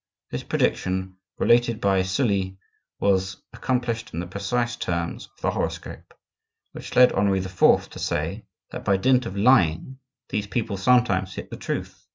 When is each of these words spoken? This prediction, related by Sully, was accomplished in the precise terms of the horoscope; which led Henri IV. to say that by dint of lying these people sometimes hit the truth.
This 0.31 0.41
prediction, 0.41 1.17
related 1.37 1.79
by 1.79 2.01
Sully, 2.01 2.57
was 2.99 3.37
accomplished 3.53 4.15
in 4.15 4.19
the 4.19 4.25
precise 4.25 4.75
terms 4.75 5.25
of 5.27 5.41
the 5.41 5.51
horoscope; 5.51 6.15
which 6.71 6.95
led 6.95 7.11
Henri 7.13 7.37
IV. 7.37 7.87
to 7.91 7.99
say 7.99 8.45
that 8.71 8.83
by 8.83 8.97
dint 8.97 9.27
of 9.27 9.37
lying 9.37 9.99
these 10.29 10.47
people 10.47 10.77
sometimes 10.77 11.35
hit 11.35 11.51
the 11.51 11.55
truth. 11.57 12.07